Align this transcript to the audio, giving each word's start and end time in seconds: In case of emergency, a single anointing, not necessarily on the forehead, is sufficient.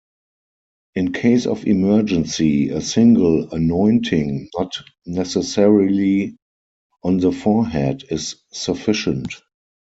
In 0.95 1.13
case 1.13 1.45
of 1.45 1.67
emergency, 1.67 2.69
a 2.69 2.81
single 2.81 3.53
anointing, 3.53 4.49
not 4.57 4.73
necessarily 5.05 6.37
on 7.03 7.17
the 7.17 7.31
forehead, 7.31 8.05
is 8.09 8.37
sufficient. 8.51 9.31